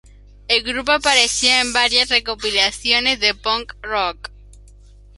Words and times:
El 0.47 0.63
grupo 0.63 0.93
apareció 0.93 1.51
en 1.51 1.73
varias 1.73 2.09
recopilaciones 2.09 3.19
de 3.19 3.35
punk 3.35 3.73
rock. 3.83 4.31